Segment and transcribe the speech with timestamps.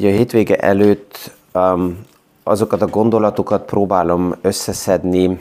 [0.00, 1.98] Így a hétvége előtt um,
[2.42, 5.38] azokat a gondolatokat próbálom összeszedni,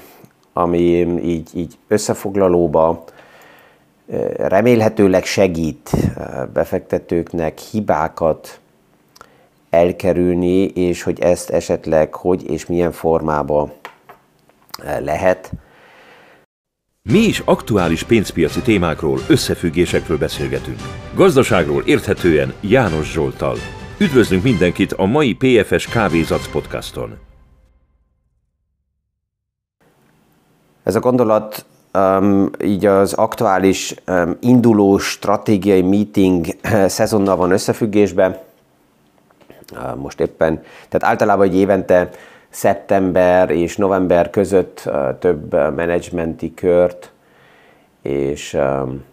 [0.54, 0.80] ami
[1.24, 3.04] így, így összefoglalóba
[4.38, 5.92] remélhetőleg segít
[6.54, 8.60] befektetőknek hibákat
[9.70, 13.72] elkerülni, és hogy ezt esetleg hogy és milyen formába
[15.00, 15.52] lehet.
[17.02, 20.80] Mi is aktuális pénzpiaci témákról, összefüggésekről beszélgetünk.
[21.16, 23.56] Gazdaságról érthetően János Zsoltal.
[24.02, 27.18] Üdvözlünk mindenkit a mai PFS Kávézac podcaston.
[30.84, 36.46] Ez a gondolat um, így az aktuális um, induló stratégiai meeting
[36.88, 38.38] szezonnal van összefüggésben.
[39.74, 42.10] Uh, most éppen, tehát általában egy évente
[42.50, 47.12] szeptember és november között uh, több uh, menedzsmenti kört
[48.02, 49.04] és um,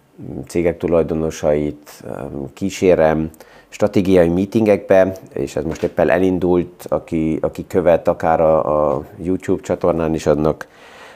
[0.47, 3.31] cégek tulajdonosait um, kísérem
[3.77, 10.15] stratégiai meetingekbe, és ez most éppen elindult, aki, aki követ akár a, a YouTube csatornán
[10.15, 10.67] is, annak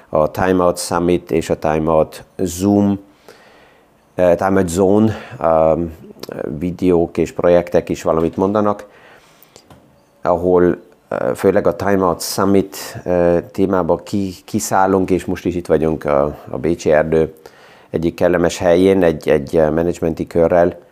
[0.08, 3.00] a Timeout Summit és a Timeout Zoom,
[4.16, 5.92] uh, Timeout Zone um,
[6.58, 8.88] videók és projektek is valamit mondanak,
[10.22, 10.82] ahol
[11.34, 12.76] főleg a Time Out Summit
[13.52, 14.02] témába
[14.44, 17.34] kiszállunk, és most is itt vagyunk a, a Bécsi Erdő
[17.90, 20.88] egyik kellemes helyén, egy, egy menedzsmenti körrel,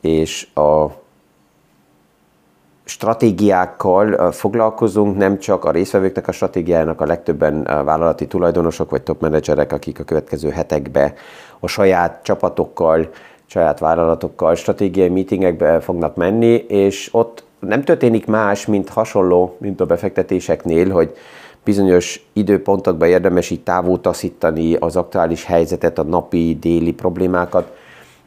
[0.00, 0.86] és a
[2.84, 9.72] stratégiákkal foglalkozunk, nem csak a részvevőknek a stratégiájának, a legtöbben vállalati tulajdonosok vagy top menedzserek,
[9.72, 11.14] akik a következő hetekbe
[11.60, 13.10] a saját csapatokkal,
[13.46, 19.86] saját vállalatokkal stratégiai meetingekbe fognak menni, és ott nem történik más, mint hasonló, mint a
[19.86, 21.16] befektetéseknél, hogy
[21.64, 27.76] bizonyos időpontokban érdemes így távol taszítani az aktuális helyzetet, a napi, déli problémákat,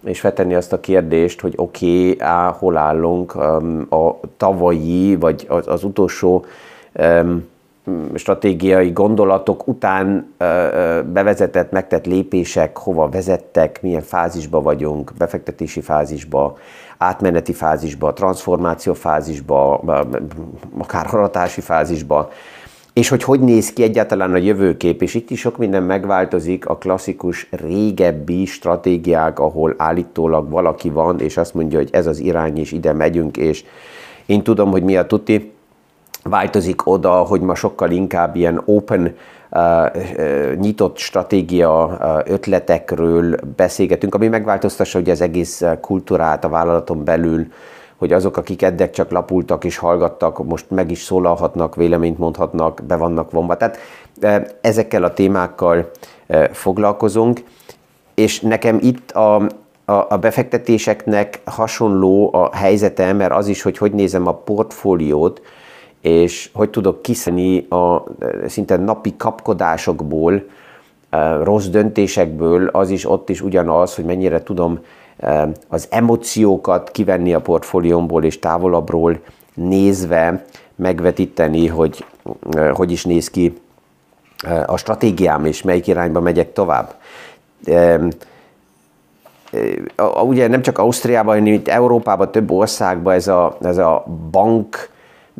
[0.03, 3.35] és feltenni azt a kérdést, hogy oké, okay, á, hol állunk
[3.89, 6.45] a tavalyi, vagy az, az utolsó
[8.13, 10.33] stratégiai gondolatok után
[11.05, 16.57] bevezetett, megtett lépések hova vezettek, milyen fázisba vagyunk, befektetési fázisba,
[16.97, 19.81] átmeneti fázisba, transformáció fázisba,
[20.77, 22.29] akár haratási fázisba,
[22.93, 26.77] és hogy hogy néz ki egyáltalán a jövőkép, és itt is sok minden megváltozik, a
[26.77, 32.71] klasszikus régebbi stratégiák, ahol állítólag valaki van, és azt mondja, hogy ez az irány, és
[32.71, 33.63] ide megyünk, és
[34.25, 35.51] én tudom, hogy mi a tuti,
[36.23, 39.15] változik oda, hogy ma sokkal inkább ilyen open
[40.55, 47.47] nyitott stratégia ötletekről beszélgetünk, ami megváltoztassa ugye az egész kultúrát a vállalaton belül,
[48.01, 52.95] hogy azok, akik eddig csak lapultak és hallgattak, most meg is szólalhatnak, véleményt mondhatnak, be
[52.95, 53.57] vannak vonva.
[53.57, 55.91] Tehát ezekkel a témákkal
[56.51, 57.43] foglalkozunk,
[58.13, 59.49] és nekem itt a,
[59.85, 65.41] a, befektetéseknek hasonló a helyzete, mert az is, hogy hogy nézem a portfóliót,
[66.01, 68.03] és hogy tudok kiszedni a
[68.47, 70.43] szinte napi kapkodásokból,
[71.43, 74.79] rossz döntésekből, az is ott is ugyanaz, hogy mennyire tudom
[75.67, 79.19] az emóciókat kivenni a portfóliómból és távolabbról
[79.53, 80.45] nézve
[80.75, 82.05] megvetíteni, hogy
[82.73, 83.53] hogy is néz ki
[84.65, 86.93] a stratégiám, és melyik irányba megyek tovább.
[90.23, 94.89] Ugye nem csak Ausztriában, hanem itt Európában, több országban ez a, ez a bank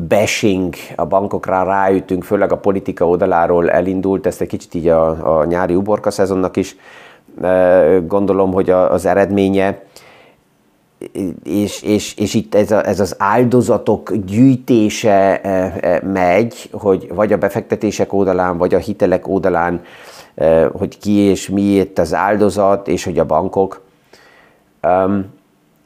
[0.08, 5.46] bashing a bankokra ráütünk, főleg a politika oldaláról elindult, ezt egy kicsit így a, a
[5.46, 6.76] nyári uborka szezonnak is
[8.08, 9.84] gondolom, hogy az eredménye,
[11.44, 15.42] és, és, és itt ez, a, ez az áldozatok gyűjtése
[16.04, 19.82] megy, hogy vagy a befektetések oldalán, vagy a hitelek oldalán,
[20.72, 23.82] hogy ki és miért az áldozat, és hogy a bankok.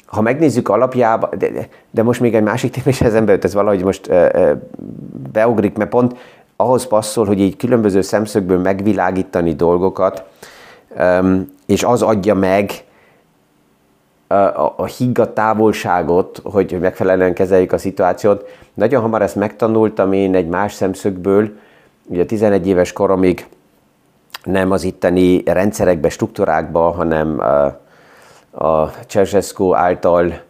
[0.05, 1.49] Ha megnézzük alapjába, de,
[1.91, 4.09] de most még egy másik téma is jut, ez valahogy most
[5.31, 6.15] beugrik, mert pont
[6.55, 10.23] ahhoz passzol, hogy így különböző szemszögből megvilágítani dolgokat,
[11.65, 12.71] és az adja meg
[14.27, 18.49] a, a, a távolságot, hogy megfelelően kezeljük a szituációt.
[18.73, 21.49] Nagyon hamar ezt megtanultam én egy más szemszögből,
[22.07, 23.47] ugye 11 éves koromig
[24.43, 27.39] nem az itteni rendszerekbe, struktúrákba, hanem
[28.51, 30.41] a Ceausescu által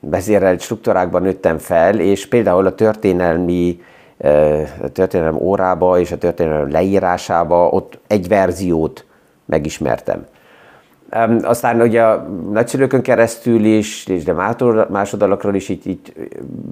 [0.00, 3.82] vezérelt struktúrákban nőttem fel, és például a történelmi
[4.82, 9.04] a történelem órába és a történelem leírásába ott egy verziót
[9.46, 10.26] megismertem.
[11.42, 14.32] Aztán ugye a nagyszülőkön keresztül is, és de
[14.88, 16.12] másodalakról is így, így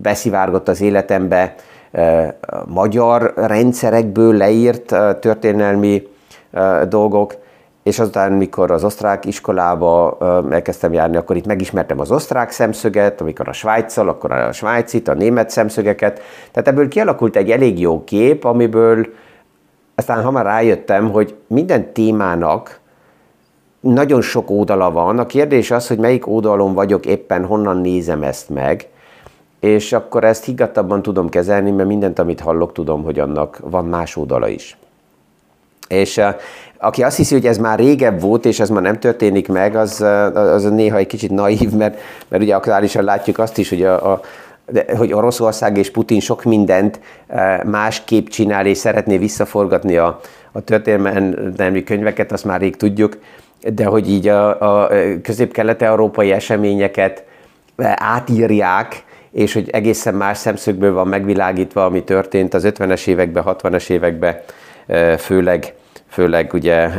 [0.03, 1.55] beszivárgott az életembe
[2.67, 6.09] magyar rendszerekből leírt történelmi
[6.89, 7.35] dolgok,
[7.83, 10.19] és azután, mikor az osztrák iskolába
[10.51, 15.15] elkezdtem járni, akkor itt megismertem az osztrák szemszöget, amikor a Svájccal, akkor a svájcit, a
[15.15, 16.21] német szemszögeket.
[16.51, 19.07] Tehát ebből kialakult egy elég jó kép, amiből
[19.95, 22.81] aztán hamar rájöttem, hogy minden témának
[23.81, 25.19] nagyon sok oldala van.
[25.19, 28.89] A kérdés az, hogy melyik oldalon vagyok éppen, honnan nézem ezt meg,
[29.61, 34.17] és akkor ezt higgadtabban tudom kezelni, mert mindent, amit hallok, tudom, hogy annak van más
[34.17, 34.77] oldala is.
[35.89, 36.21] És
[36.83, 40.01] aki azt hiszi, hogy ez már régebb volt, és ez már nem történik meg, az,
[40.35, 41.99] az néha egy kicsit naív, mert,
[42.29, 44.21] mert ugye aktuálisan látjuk azt is, hogy a, a
[44.71, 47.01] de, hogy Oroszország és Putin sok mindent
[47.65, 50.21] másképp csinál, és szeretné visszaforgatni a,
[50.53, 53.19] a történelmi könyveket, azt már rég tudjuk,
[53.75, 54.91] de hogy így a, a
[55.23, 57.25] közép-kelet-európai eseményeket
[57.95, 64.41] átírják, és hogy egészen más szemszögből van megvilágítva, ami történt az 50-es években, 60-es években,
[65.19, 65.75] főleg
[66.13, 66.91] főleg ugye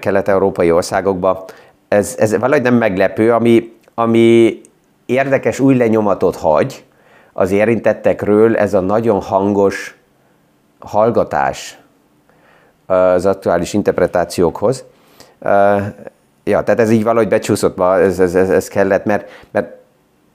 [0.00, 1.44] kelet-európai országokban.
[1.88, 4.60] Ez, ez valahogy nem meglepő, ami, ami
[5.06, 6.84] érdekes új lenyomatot hagy
[7.32, 9.98] az érintettekről, ez a nagyon hangos
[10.78, 11.78] hallgatás
[12.86, 14.84] az aktuális interpretációkhoz.
[16.44, 19.76] Ja, tehát ez így valahogy becsúszott, ez, ez, ez, ez kellett, mert, mert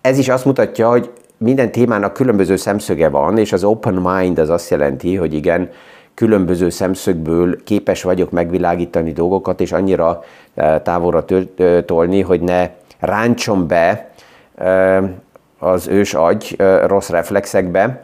[0.02, 4.50] ez is azt mutatja, hogy minden témának különböző szemszöge van, és az open mind az
[4.50, 5.69] azt jelenti, hogy igen,
[6.13, 10.24] különböző szemszögből képes vagyok megvilágítani dolgokat, és annyira
[10.54, 11.25] eh, távolra
[11.86, 12.69] tolni, hogy ne
[13.00, 14.10] ráncsom be
[14.56, 15.04] eh,
[15.60, 16.56] az ős agy
[16.86, 18.04] rossz reflexekbe,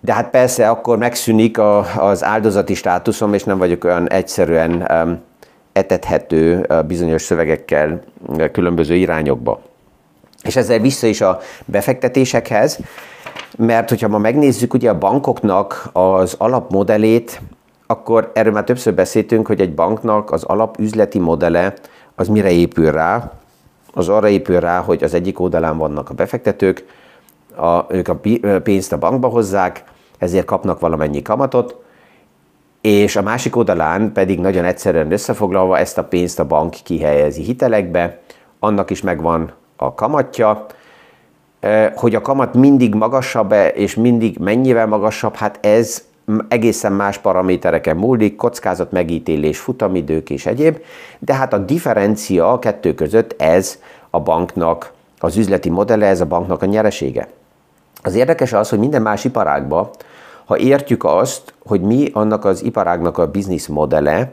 [0.00, 1.58] de hát persze akkor megszűnik
[1.96, 4.90] az áldozati státuszom, és nem vagyok olyan egyszerűen
[5.72, 8.00] etethető bizonyos szövegekkel
[8.52, 9.60] különböző irányokba.
[10.42, 12.78] És ezzel vissza is a befektetésekhez,
[13.56, 17.40] mert hogyha ma megnézzük ugye a bankoknak az alapmodellét,
[17.86, 21.74] akkor erről már többször beszéltünk, hogy egy banknak az alapüzleti modele
[22.14, 23.32] az mire épül rá?
[23.94, 26.84] Az arra épül rá, hogy az egyik oldalán vannak a befektetők,
[27.56, 28.20] a, ők a
[28.62, 29.84] pénzt a bankba hozzák,
[30.18, 31.76] ezért kapnak valamennyi kamatot,
[32.80, 38.20] és a másik oldalán pedig nagyon egyszerűen összefoglalva ezt a pénzt a bank kihelyezi hitelekbe,
[38.58, 40.66] annak is megvan a kamatja,
[41.94, 46.04] hogy a kamat mindig magasabb -e, és mindig mennyivel magasabb, hát ez
[46.48, 50.78] egészen más paramétereken múlik, kockázat megítélés, futamidők és egyéb,
[51.18, 53.78] de hát a differencia a kettő között ez
[54.10, 57.28] a banknak az üzleti modelle, ez a banknak a nyeresége.
[58.02, 59.88] Az érdekes az, hogy minden más iparágban,
[60.44, 64.32] ha értjük azt, hogy mi annak az iparágnak a biznisz modelle,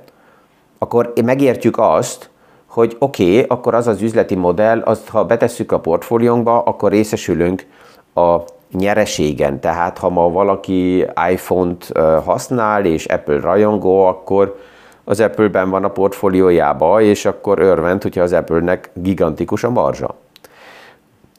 [0.77, 2.29] akkor megértjük azt,
[2.77, 7.65] hogy oké, okay, akkor az az üzleti modell, azt ha betesszük a portfóliónkba, akkor részesülünk
[8.13, 8.37] a
[8.71, 9.59] nyereségen.
[9.59, 11.91] Tehát ha ma valaki iPhone-t
[12.25, 14.59] használ és Apple rajongó, akkor
[15.03, 20.15] az Apple-ben van a portfóliójába, és akkor örvend, hogyha az Apple-nek gigantikus a marzsa.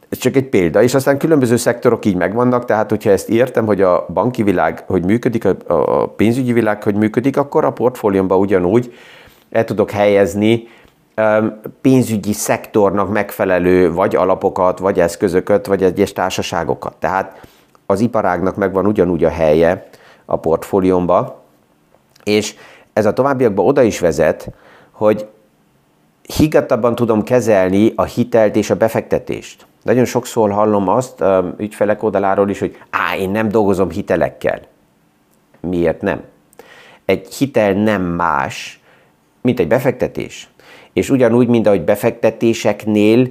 [0.08, 3.82] Ez csak egy példa, és aztán különböző szektorok így megvannak, tehát hogyha ezt értem, hogy
[3.82, 8.92] a banki világ hogy működik, a pénzügyi világ hogy működik, akkor a portfóliómban ugyanúgy
[9.50, 10.68] el tudok helyezni
[11.80, 16.96] pénzügyi szektornak megfelelő vagy alapokat, vagy eszközöket, vagy egyes társaságokat.
[16.96, 17.46] Tehát
[17.86, 19.88] az iparágnak megvan ugyanúgy a helye
[20.24, 21.42] a portfóliómba,
[22.24, 22.54] és
[22.92, 24.50] ez a továbbiakban oda is vezet,
[24.90, 25.26] hogy
[26.22, 29.66] higgadtabban tudom kezelni a hitelt és a befektetést.
[29.82, 31.24] Nagyon sokszor hallom azt
[31.56, 34.60] ügyfelek oldaláról is, hogy á, én nem dolgozom hitelekkel.
[35.60, 36.22] Miért nem?
[37.04, 38.80] Egy hitel nem más,
[39.40, 40.48] mint egy befektetés
[40.92, 43.28] és ugyanúgy, mint ahogy befektetéseknél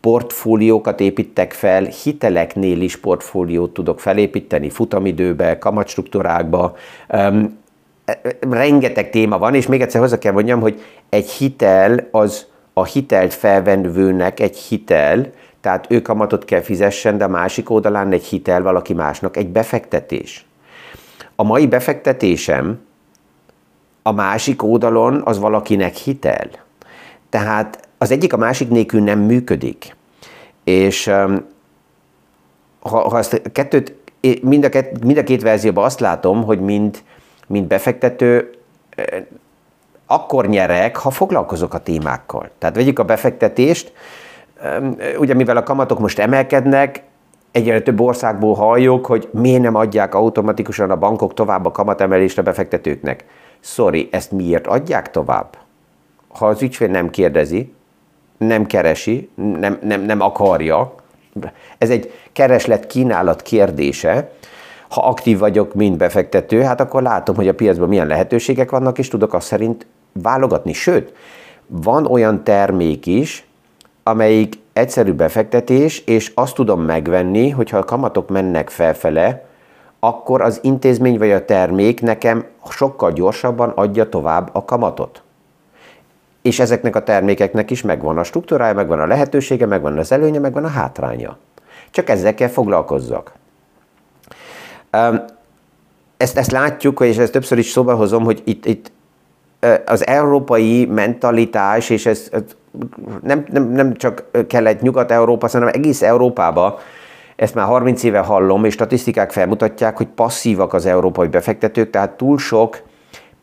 [0.00, 6.76] portfóliókat építek fel, hiteleknél is portfóliót tudok felépíteni, futamidőbe, kamatstruktúrákba,
[7.08, 7.58] um,
[8.50, 13.34] rengeteg téma van, és még egyszer hozzá kell mondjam, hogy egy hitel az a hitelt
[13.34, 18.94] felvendőnek egy hitel, tehát ő kamatot kell fizessen, de a másik oldalán egy hitel valaki
[18.94, 20.46] másnak egy befektetés.
[21.36, 22.80] A mai befektetésem
[24.02, 26.48] a másik oldalon az valakinek hitel.
[27.30, 29.96] Tehát az egyik a másik nélkül nem működik.
[30.64, 31.06] És
[32.80, 33.94] ha, ha ezt a kettőt,
[34.42, 37.02] mind a, két, mind a két verzióban azt látom, hogy mind,
[37.46, 38.50] mind befektető
[40.06, 42.50] akkor nyerek, ha foglalkozok a témákkal.
[42.58, 43.92] Tehát vegyük a befektetést,
[45.18, 47.02] ugye mivel a kamatok most emelkednek,
[47.50, 52.42] egyre több országból halljuk, hogy miért nem adják automatikusan a bankok tovább a kamatemelést a
[52.42, 53.24] befektetőknek.
[53.60, 55.56] Sorry, ezt miért adják tovább?
[56.28, 57.72] Ha az ügyfél nem kérdezi,
[58.38, 60.94] nem keresi, nem, nem, nem akarja,
[61.78, 64.30] ez egy kereslet-kínálat kérdése,
[64.88, 69.08] ha aktív vagyok, mint befektető, hát akkor látom, hogy a piacban milyen lehetőségek vannak, és
[69.08, 70.72] tudok azt szerint válogatni.
[70.72, 71.12] Sőt,
[71.66, 73.46] van olyan termék is,
[74.02, 79.44] amelyik egyszerű befektetés, és azt tudom megvenni, hogyha a kamatok mennek felfele,
[80.00, 85.22] akkor az intézmény vagy a termék nekem sokkal gyorsabban adja tovább a kamatot.
[86.48, 90.64] És ezeknek a termékeknek is megvan a struktúrája, megvan a lehetősége, megvan az előnye, megvan
[90.64, 91.36] a hátránya.
[91.90, 93.32] Csak ezzel kell foglalkozzak.
[96.16, 98.92] Ezt, ezt látjuk, és ezt többször is szóba hozom, hogy itt, itt
[99.86, 102.30] az európai mentalitás, és ez
[103.22, 106.78] nem, nem, nem csak kelet-nyugat-európa, hanem egész Európába,
[107.36, 112.38] ezt már 30 éve hallom, és statisztikák felmutatják, hogy passzívak az európai befektetők, tehát túl
[112.38, 112.82] sok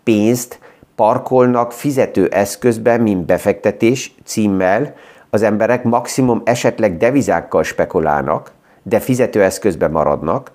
[0.04, 0.60] pénzt
[0.96, 4.94] parkolnak fizető eszközben, mint befektetés címmel,
[5.30, 8.52] az emberek maximum esetleg devizákkal spekulálnak,
[8.84, 10.52] de fizetőeszközben maradnak,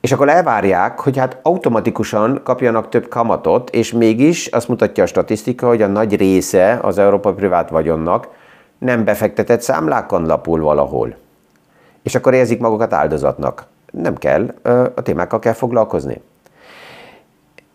[0.00, 5.66] és akkor elvárják, hogy hát automatikusan kapjanak több kamatot, és mégis azt mutatja a statisztika,
[5.66, 8.28] hogy a nagy része az európai privát vagyonnak
[8.78, 11.16] nem befektetett számlákon lapul valahol.
[12.02, 13.66] És akkor érzik magukat áldozatnak.
[13.92, 14.54] Nem kell,
[14.94, 16.20] a témákkal kell foglalkozni.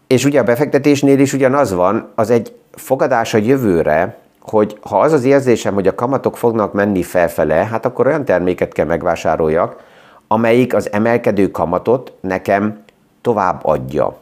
[0.08, 5.12] És ugye a befektetésnél is ugyanaz van, az egy fogadás a jövőre, hogy ha az
[5.12, 9.84] az érzésem, hogy a kamatok fognak menni felfele, hát akkor olyan terméket kell megvásároljak,
[10.28, 12.84] amelyik az emelkedő kamatot nekem
[13.22, 14.18] tovább adja.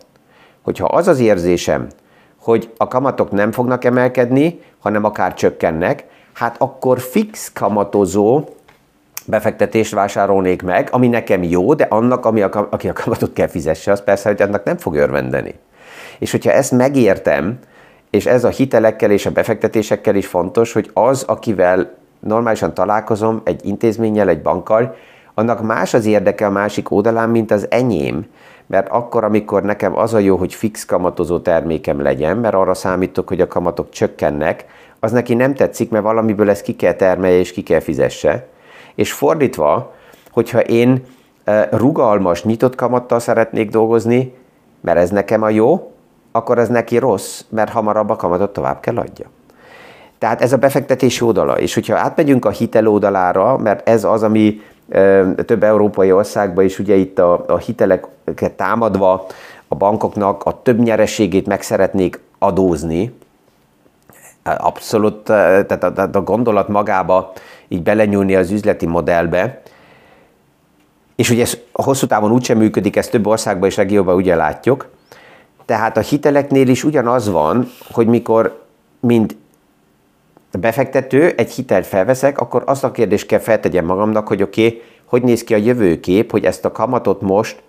[0.61, 1.87] Hogyha az az érzésem,
[2.39, 8.43] hogy a kamatok nem fognak emelkedni, hanem akár csökkennek, hát akkor fix kamatozó
[9.25, 13.91] befektetést vásárolnék meg, ami nekem jó, de annak, ami a, aki a kamatot kell fizesse,
[13.91, 15.55] az persze, hogy annak nem fog örvendeni.
[16.19, 17.59] És hogyha ezt megértem,
[18.09, 23.65] és ez a hitelekkel és a befektetésekkel is fontos, hogy az, akivel normálisan találkozom, egy
[23.65, 24.95] intézménnyel, egy bankkal,
[25.33, 28.25] annak más az érdeke a másik oldalán, mint az enyém.
[28.65, 33.27] Mert akkor, amikor nekem az a jó, hogy fix kamatozó termékem legyen, mert arra számítok,
[33.27, 34.65] hogy a kamatok csökkennek,
[34.99, 38.47] az neki nem tetszik, mert valamiből ezt ki kell termelje és ki kell fizesse.
[38.95, 39.93] És fordítva,
[40.31, 41.03] hogyha én
[41.43, 44.33] eh, rugalmas, nyitott kamattal szeretnék dolgozni,
[44.81, 45.92] mert ez nekem a jó,
[46.35, 49.25] akkor ez neki rossz, mert hamarabb a kamatot tovább kell adja.
[50.17, 51.59] Tehát ez a befektetés oldala.
[51.59, 54.61] És hogyha átmegyünk a hitel oldalára, mert ez az, ami
[55.45, 59.25] több európai országban is ugye itt a, a hiteleket támadva
[59.67, 63.13] a bankoknak a több nyereségét meg szeretnék adózni,
[64.43, 67.33] abszolút, tehát a, a gondolat magába
[67.67, 69.61] így belenyúlni az üzleti modellbe,
[71.15, 74.87] és ugye ez hosszú távon úgysem működik, ez több országban és regióban ugye látjuk,
[75.65, 78.61] tehát a hiteleknél is ugyanaz van, hogy mikor
[78.99, 79.35] mind
[80.59, 85.23] befektető egy hitelt felveszek, akkor azt a kérdést kell feltegyem magamnak, hogy oké, okay, hogy
[85.23, 87.61] néz ki a jövőkép, hogy ezt a kamatot most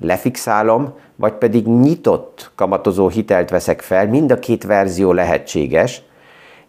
[0.00, 6.02] lefixálom, vagy pedig nyitott kamatozó hitelt veszek fel, mind a két verzió lehetséges,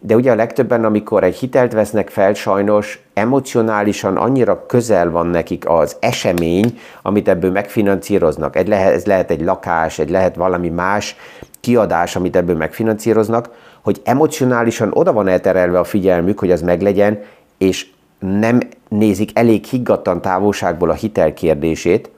[0.06, 5.68] de ugye a legtöbben, amikor egy hitelt vesznek fel, sajnos emocionálisan annyira közel van nekik
[5.68, 8.56] az esemény, amit ebből megfinanszíroznak.
[8.56, 11.16] Egy lehet, ez lehet egy lakás, egy lehet valami más
[11.60, 13.50] kiadás, amit ebből megfinanszíroznak,
[13.82, 17.22] hogy emocionálisan oda van elterelve a figyelmük, hogy az meglegyen,
[17.58, 17.86] és
[18.18, 22.10] nem nézik elég higgadtan távolságból a hitel kérdését.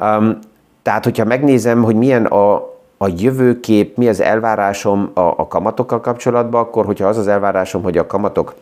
[0.00, 0.38] Um,
[0.82, 2.71] tehát, hogyha megnézem, hogy milyen a,
[3.02, 7.98] a jövőkép, mi az elvárásom a, a kamatokkal kapcsolatban, akkor hogyha az az elvárásom, hogy
[7.98, 8.54] a kamatok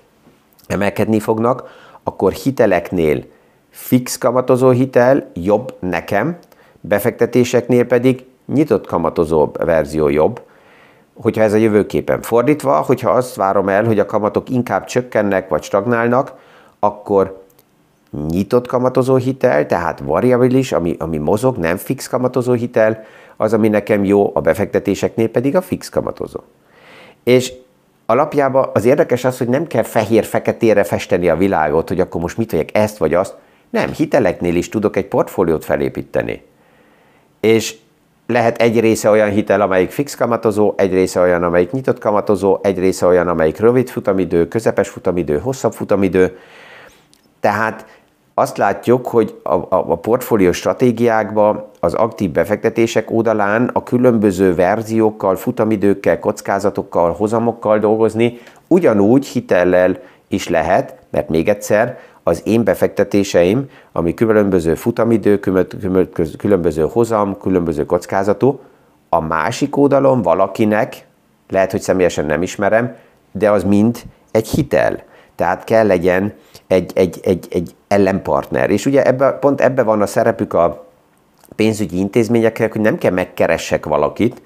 [0.67, 1.63] emelkedni fognak,
[2.03, 3.25] akkor hiteleknél
[3.71, 6.39] fix kamatozó hitel jobb nekem,
[6.81, 10.41] befektetéseknél pedig nyitott kamatozó verzió jobb,
[11.15, 15.63] hogyha ez a jövőképen fordítva, hogyha azt várom el, hogy a kamatok inkább csökkennek vagy
[15.63, 16.33] stagnálnak,
[16.79, 17.45] akkor
[18.29, 23.05] nyitott kamatozó hitel, tehát variabilis, ami, ami mozog, nem fix kamatozó hitel,
[23.41, 26.41] az, ami nekem jó, a befektetéseknél pedig a fix kamatozó.
[27.25, 27.53] És
[28.07, 32.51] alapjában az érdekes az, hogy nem kell fehér-feketére festeni a világot, hogy akkor most mit
[32.51, 33.35] vegyek, ezt vagy azt.
[33.71, 36.43] Nem, hiteleknél is tudok egy portfóliót felépíteni.
[37.41, 37.77] És
[38.27, 42.79] lehet egy része olyan hitel, amelyik fix kamatozó, egy része olyan, amelyik nyitott kamatozó, egy
[42.79, 46.39] része olyan, amelyik rövid futamidő, közepes futamidő, hosszabb futamidő.
[47.41, 48.00] Tehát
[48.35, 55.37] azt látjuk, hogy a, a, a portfólió stratégiákban az aktív befektetések oldalán a különböző verziókkal,
[55.37, 64.15] futamidőkkel, kockázatokkal, hozamokkal dolgozni, ugyanúgy hitellel is lehet, mert még egyszer, az én befektetéseim, ami
[64.15, 65.41] különböző futamidő,
[66.39, 68.61] különböző hozam, különböző kockázatú,
[69.09, 71.07] a másik oldalon valakinek,
[71.49, 72.97] lehet, hogy személyesen nem ismerem,
[73.33, 75.03] de az mind egy hitel.
[75.41, 76.35] Tehát kell legyen
[76.67, 78.71] egy, egy, egy, egy ellenpartner.
[78.71, 80.87] És ugye ebbe, pont ebbe van a szerepük a
[81.57, 84.43] pénzügyi intézményeknek, hogy nem kell megkeressek valakit,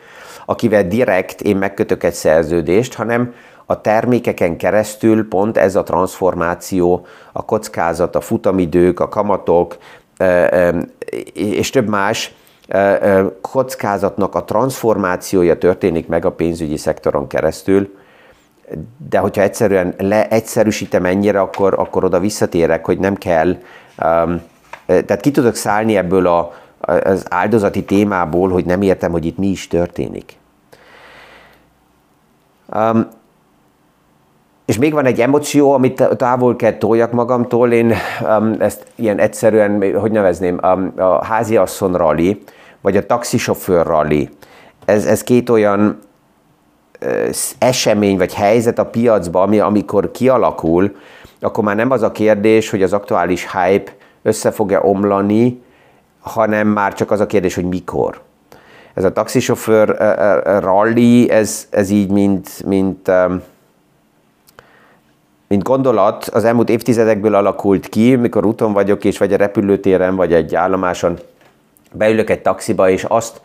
[0.47, 3.35] akivel direkt én megkötök egy szerződést, hanem
[3.67, 9.77] a termékeken keresztül pont ez a transformáció, a kockázat, a futamidők, a kamatok
[11.33, 12.35] és több más
[13.41, 18.03] kockázatnak a transformációja történik meg a pénzügyi szektoron keresztül,
[19.09, 24.42] de hogyha egyszerűen leegyszerűsítem ennyire, akkor, akkor oda visszatérek, hogy nem kell, um,
[24.87, 29.47] tehát ki tudok szállni ebből a, az áldozati témából, hogy nem értem, hogy itt mi
[29.47, 30.37] is történik.
[32.75, 33.09] Um,
[34.64, 37.94] és még van egy emoció, amit távol kell toljak magamtól, én
[38.38, 42.42] um, ezt ilyen egyszerűen, hogy nevezném, um, a háziasszony rally,
[42.80, 44.28] vagy a taxisofőr rally.
[44.85, 45.99] Ez, ez két olyan
[47.59, 50.97] esemény vagy helyzet a piacban, ami amikor kialakul,
[51.41, 55.63] akkor már nem az a kérdés, hogy az aktuális hype össze fog-e omlani,
[56.21, 58.21] hanem már csak az a kérdés, hogy mikor.
[58.95, 59.97] Ez a taxisofőr
[60.61, 63.11] rally, ez, ez így, mint, mint
[65.47, 70.33] mint gondolat az elmúlt évtizedekből alakult ki, mikor úton vagyok, és vagy a repülőtéren, vagy
[70.33, 71.19] egy állomáson
[71.93, 73.41] beülök egy taxiba, és azt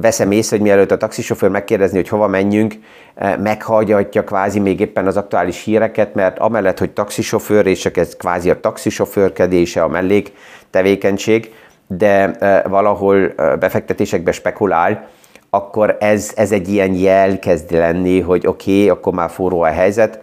[0.00, 2.74] veszem észre, hogy mielőtt a taxisofőr megkérdezni, hogy hova menjünk,
[3.14, 8.16] eh, meghagyatja kvázi még éppen az aktuális híreket, mert amellett, hogy taxisofőr, és csak ez
[8.16, 10.32] kvázi a taxisofőrkedése a mellék
[10.70, 11.54] tevékenység,
[11.86, 15.08] de eh, valahol eh, befektetésekbe spekulál,
[15.50, 19.66] akkor ez, ez egy ilyen jel kezd lenni, hogy oké, okay, akkor már forró a
[19.66, 20.20] helyzet,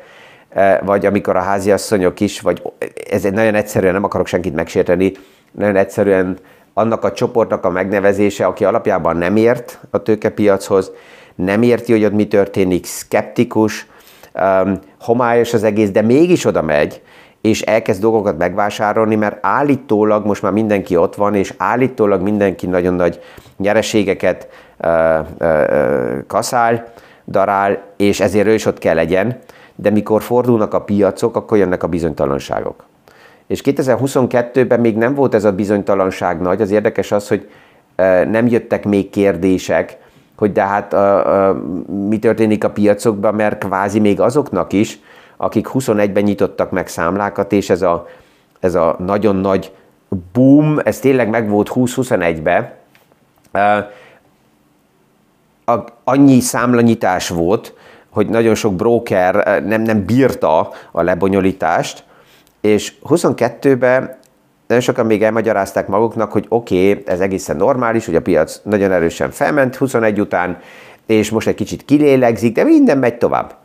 [0.81, 2.61] vagy amikor a háziasszonyok is, vagy
[3.09, 5.11] ez egy nagyon egyszerűen, nem akarok senkit megsérteni,
[5.51, 6.37] nagyon egyszerűen
[6.73, 10.91] annak a csoportnak a megnevezése, aki alapjában nem ért a tőkepiachoz,
[11.35, 13.87] nem érti, hogy ott mi történik, skeptikus,
[14.99, 17.01] homályos az egész, de mégis oda megy,
[17.41, 22.93] és elkezd dolgokat megvásárolni, mert állítólag most már mindenki ott van, és állítólag mindenki nagyon
[22.93, 23.21] nagy
[23.57, 24.47] nyereségeket
[24.83, 26.93] uh, uh, kaszál,
[27.27, 29.41] darál, és ezért ő is ott kell legyen
[29.75, 32.83] de mikor fordulnak a piacok, akkor jönnek a bizonytalanságok.
[33.47, 37.49] És 2022-ben még nem volt ez a bizonytalanság nagy, az érdekes az, hogy
[38.29, 39.97] nem jöttek még kérdések,
[40.35, 41.61] hogy de hát a, a,
[42.07, 44.99] mi történik a piacokban, mert kvázi még azoknak is,
[45.37, 48.07] akik 21-ben nyitottak meg számlákat, és ez a,
[48.59, 49.71] ez a nagyon nagy
[50.33, 52.71] boom, ez tényleg meg volt 20-21-ben,
[56.03, 57.73] annyi számlanyitás volt,
[58.09, 62.03] hogy nagyon sok broker nem, nem bírta a lebonyolítást,
[62.63, 64.17] és 22-ben
[64.67, 68.91] nagyon sokan még elmagyarázták maguknak, hogy oké, okay, ez egészen normális, hogy a piac nagyon
[68.91, 70.59] erősen felment 21 után,
[71.05, 73.55] és most egy kicsit kilélegzik, de minden megy tovább.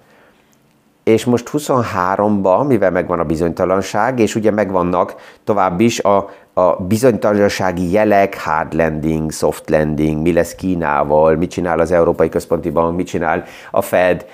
[1.03, 7.91] És most 23-ban, mivel megvan a bizonytalanság, és ugye megvannak tovább is a, a bizonytalansági
[7.91, 13.07] jelek, hard landing, soft landing, mi lesz Kínával, mit csinál az Európai Központi Bank, mit
[13.07, 14.27] csinál a Fed.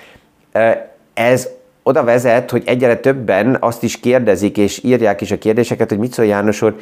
[1.15, 1.49] Ez
[1.87, 6.13] oda vezet, hogy egyre többen azt is kérdezik, és írják is a kérdéseket, hogy mit
[6.13, 6.77] szól János úr,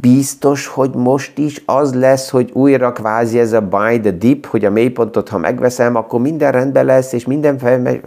[0.00, 4.64] biztos, hogy most is az lesz, hogy újra kvázi ez a buy the dip, hogy
[4.64, 8.00] a mélypontot, ha megveszem, akkor minden rendben lesz, és minden fel,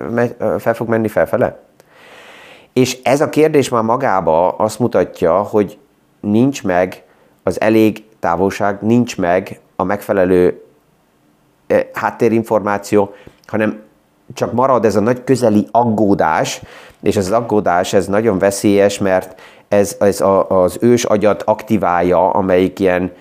[0.59, 1.59] fel fog menni felfele?
[2.73, 5.77] És ez a kérdés már magába azt mutatja, hogy
[6.19, 7.03] nincs meg
[7.43, 10.63] az elég távolság, nincs meg a megfelelő
[11.67, 13.13] eh, háttérinformáció,
[13.45, 13.81] hanem
[14.33, 16.61] csak marad ez a nagy közeli aggódás,
[17.01, 22.29] és ez az aggódás ez nagyon veszélyes, mert ez, ez a, az ős agyat aktiválja,
[22.29, 23.11] amelyik ilyen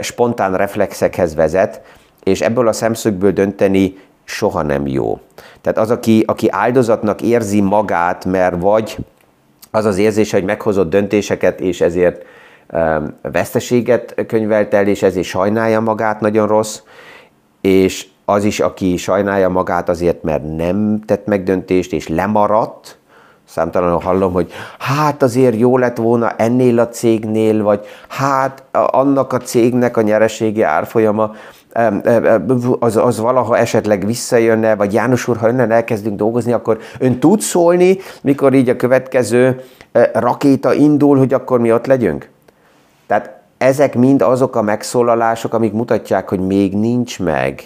[0.00, 1.82] spontán reflexekhez vezet,
[2.22, 5.20] és ebből a szemszögből dönteni soha nem jó.
[5.60, 8.96] Tehát az, aki, aki áldozatnak érzi magát, mert vagy
[9.70, 12.24] az az érzése, hogy meghozott döntéseket, és ezért
[13.22, 16.80] veszteséget könyvelt el, és ezért sajnálja magát nagyon rossz,
[17.60, 22.98] és az is, aki sajnálja magát azért, mert nem tett megdöntést, és lemaradt,
[23.44, 29.38] számtalanul hallom, hogy hát azért jó lett volna ennél a cégnél, vagy hát annak a
[29.38, 31.30] cégnek a nyereségi árfolyama,
[32.78, 37.40] az, az valaha esetleg visszajönne, vagy János úr, ha önnen elkezdünk dolgozni, akkor ön tud
[37.40, 39.64] szólni, mikor így a következő
[40.12, 42.28] rakéta indul, hogy akkor mi ott legyünk?
[43.06, 47.62] Tehát ezek mind azok a megszólalások, amik mutatják, hogy még nincs meg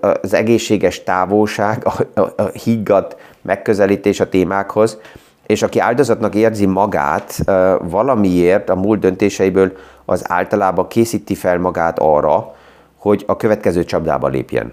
[0.00, 4.98] az egészséges távolság, a, a, a higgadt megközelítés a témákhoz,
[5.46, 7.38] és aki áldozatnak érzi magát
[7.82, 9.72] valamiért a múlt döntéseiből,
[10.04, 12.54] az általában készíti fel magát arra,
[12.96, 14.72] hogy a következő csapdába lépjen.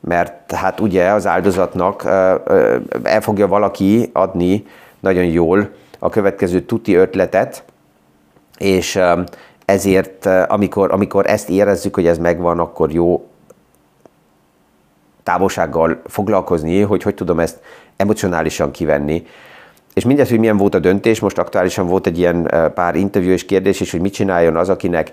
[0.00, 2.04] Mert hát ugye az áldozatnak
[3.02, 4.66] el fogja valaki adni
[5.00, 7.64] nagyon jól a következő tuti ötletet,
[8.58, 9.00] és
[9.64, 13.29] ezért amikor, amikor ezt érezzük, hogy ez megvan, akkor jó
[15.22, 17.58] távolsággal foglalkozni, hogy hogy tudom ezt
[17.96, 19.26] emocionálisan kivenni.
[19.94, 23.44] És mindez, hogy milyen volt a döntés, most aktuálisan volt egy ilyen pár interjú és
[23.44, 25.12] kérdés is, hogy mit csináljon az, akinek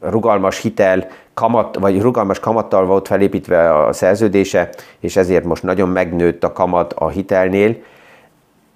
[0.00, 4.70] rugalmas hitel, kamat, vagy rugalmas kamattal volt felépítve a szerződése,
[5.00, 7.76] és ezért most nagyon megnőtt a kamat a hitelnél.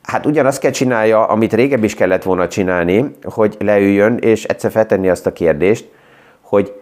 [0.02, 5.08] Hát ugyanazt kell csinálja, amit régebb is kellett volna csinálni, hogy leüljön, és egyszer feltenni
[5.08, 5.88] azt a kérdést,
[6.40, 6.80] hogy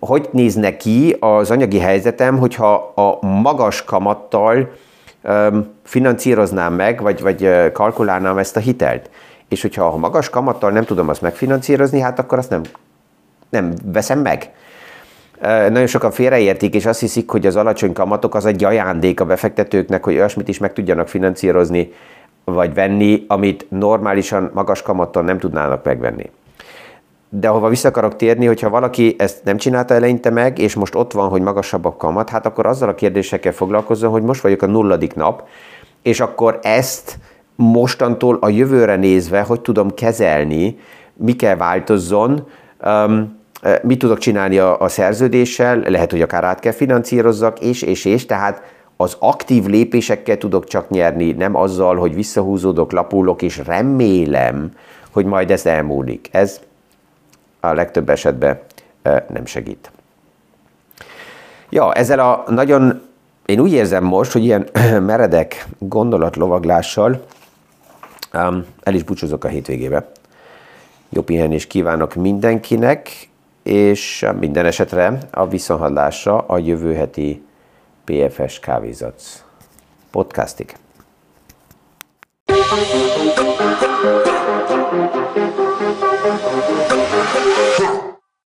[0.00, 4.72] hogy nézne ki az anyagi helyzetem, hogyha a magas kamattal
[5.82, 9.10] finanszíroznám meg, vagy, vagy kalkulálnám ezt a hitelt.
[9.48, 12.62] És hogyha a magas kamattal nem tudom azt megfinanszírozni, hát akkor azt nem,
[13.48, 14.50] nem veszem meg.
[15.40, 20.04] Nagyon sokan félreértik, és azt hiszik, hogy az alacsony kamatok az egy ajándék a befektetőknek,
[20.04, 21.92] hogy olyasmit is meg tudjanak finanszírozni,
[22.44, 26.30] vagy venni, amit normálisan magas kamattal nem tudnának megvenni.
[27.40, 31.12] De ahova vissza akarok térni, hogyha valaki ezt nem csinálta eleinte meg, és most ott
[31.12, 34.66] van, hogy magasabb a kamat, hát akkor azzal a kérdésekkel foglalkozzon, hogy most vagyok a
[34.66, 35.48] nulladik nap,
[36.02, 37.18] és akkor ezt
[37.56, 40.78] mostantól a jövőre nézve, hogy tudom kezelni,
[41.14, 42.46] mi kell változzon,
[42.84, 43.42] um,
[43.82, 48.26] mit tudok csinálni a, a szerződéssel, lehet, hogy akár át kell finanszírozzak, és, és, és,
[48.26, 48.62] tehát
[48.96, 54.70] az aktív lépésekkel tudok csak nyerni, nem azzal, hogy visszahúzódok, lapulok, és remélem,
[55.12, 56.28] hogy majd ez elmúlik.
[56.32, 56.60] Ez
[57.68, 58.60] a legtöbb esetben
[59.28, 59.90] nem segít.
[61.68, 63.02] Ja, ezzel a nagyon,
[63.46, 64.68] én úgy érzem most, hogy ilyen
[65.00, 67.24] meredek gondolatlovaglással
[68.32, 70.10] um, el is búcsúzok a hétvégébe.
[71.08, 73.28] Jó pihenést kívánok mindenkinek,
[73.62, 77.44] és minden esetre a viszonhallásra a jövő heti
[78.04, 79.44] PFS Kávézac
[80.10, 80.74] podcastig.